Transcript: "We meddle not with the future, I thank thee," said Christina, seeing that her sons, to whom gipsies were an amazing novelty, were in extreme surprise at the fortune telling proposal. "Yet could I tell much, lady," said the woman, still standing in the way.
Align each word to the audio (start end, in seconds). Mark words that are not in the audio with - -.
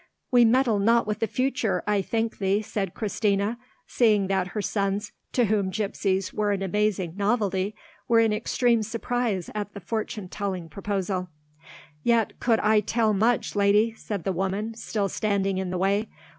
"We 0.31 0.45
meddle 0.45 0.79
not 0.79 1.05
with 1.05 1.19
the 1.19 1.27
future, 1.27 1.83
I 1.85 2.01
thank 2.01 2.39
thee," 2.39 2.63
said 2.63 2.95
Christina, 2.95 3.59
seeing 3.85 4.25
that 4.29 4.47
her 4.57 4.61
sons, 4.63 5.11
to 5.33 5.45
whom 5.45 5.69
gipsies 5.69 6.33
were 6.33 6.51
an 6.51 6.63
amazing 6.63 7.13
novelty, 7.15 7.75
were 8.07 8.19
in 8.19 8.33
extreme 8.33 8.81
surprise 8.81 9.51
at 9.53 9.75
the 9.75 9.79
fortune 9.79 10.27
telling 10.27 10.69
proposal. 10.69 11.29
"Yet 12.01 12.39
could 12.39 12.59
I 12.61 12.79
tell 12.79 13.13
much, 13.13 13.55
lady," 13.55 13.93
said 13.93 14.23
the 14.23 14.33
woman, 14.33 14.73
still 14.73 15.07
standing 15.07 15.59
in 15.59 15.69
the 15.69 15.77
way. 15.77 16.09